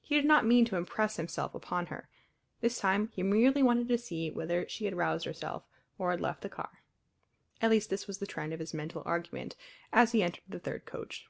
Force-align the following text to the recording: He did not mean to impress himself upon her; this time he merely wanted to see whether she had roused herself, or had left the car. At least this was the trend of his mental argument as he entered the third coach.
He 0.00 0.14
did 0.14 0.24
not 0.24 0.46
mean 0.46 0.64
to 0.64 0.76
impress 0.76 1.16
himself 1.16 1.54
upon 1.54 1.88
her; 1.88 2.08
this 2.62 2.78
time 2.78 3.08
he 3.08 3.22
merely 3.22 3.62
wanted 3.62 3.88
to 3.88 3.98
see 3.98 4.30
whether 4.30 4.66
she 4.66 4.86
had 4.86 4.96
roused 4.96 5.26
herself, 5.26 5.64
or 5.98 6.12
had 6.12 6.20
left 6.22 6.40
the 6.40 6.48
car. 6.48 6.82
At 7.60 7.70
least 7.70 7.90
this 7.90 8.06
was 8.06 8.20
the 8.20 8.26
trend 8.26 8.54
of 8.54 8.60
his 8.60 8.72
mental 8.72 9.02
argument 9.04 9.56
as 9.92 10.12
he 10.12 10.22
entered 10.22 10.44
the 10.48 10.60
third 10.60 10.86
coach. 10.86 11.26